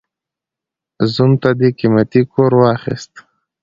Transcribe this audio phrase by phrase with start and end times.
[1.13, 3.13] زوم ته دې قيمتي کور واخيست.